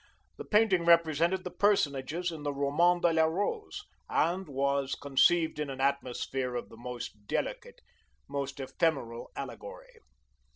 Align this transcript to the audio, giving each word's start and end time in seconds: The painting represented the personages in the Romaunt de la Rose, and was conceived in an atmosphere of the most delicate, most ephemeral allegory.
The 0.37 0.45
painting 0.45 0.85
represented 0.85 1.43
the 1.43 1.51
personages 1.51 2.31
in 2.31 2.41
the 2.41 2.51
Romaunt 2.51 3.03
de 3.03 3.13
la 3.13 3.25
Rose, 3.25 3.85
and 4.09 4.47
was 4.49 4.95
conceived 4.95 5.59
in 5.59 5.69
an 5.69 5.79
atmosphere 5.79 6.55
of 6.55 6.69
the 6.69 6.75
most 6.77 7.27
delicate, 7.27 7.81
most 8.27 8.59
ephemeral 8.59 9.29
allegory. 9.35 9.99